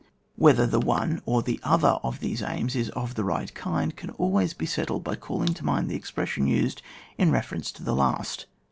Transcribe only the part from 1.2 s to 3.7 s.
or the other of these aims is of the right